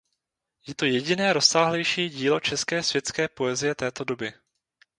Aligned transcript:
Je 0.67 0.73
to 0.75 0.85
jediné 0.85 1.33
rozsáhlejší 1.33 2.09
dílo 2.09 2.39
české 2.39 2.83
světské 2.83 3.27
poezie 3.27 3.75
této 3.75 4.03
doby. 4.03 4.33